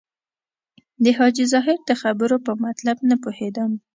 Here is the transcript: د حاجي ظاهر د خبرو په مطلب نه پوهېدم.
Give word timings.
د 1.03 1.05
حاجي 1.17 1.45
ظاهر 1.53 1.77
د 1.85 1.91
خبرو 2.01 2.37
په 2.45 2.51
مطلب 2.65 2.97
نه 3.09 3.15
پوهېدم. 3.23 3.71